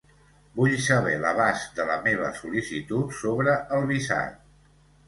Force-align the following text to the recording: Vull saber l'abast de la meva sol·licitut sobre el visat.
Vull 0.59 0.71
saber 0.85 1.13
l'abast 1.25 1.77
de 1.81 1.87
la 1.91 1.99
meva 2.09 2.33
sol·licitut 2.41 3.17
sobre 3.23 3.57
el 3.79 3.91
visat. 3.97 4.47